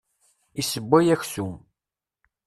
[0.61, 1.51] Isewway aksum.